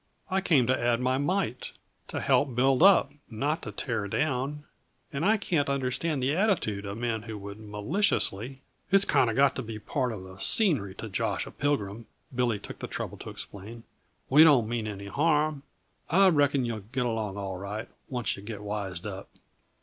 [0.31, 1.73] I came to add my mite;
[2.07, 4.63] to help build up, not to tear down.
[5.13, 9.61] And I can't understand the attitude of men who would maliciously" "It's kinda got to
[9.61, 13.83] be part uh the scenery to josh a pilgrim," Billy took the trouble to explain.
[14.27, 15.61] "We don't mean any harm.
[16.09, 19.29] I reckon you'll get along all right, once yuh get wised up."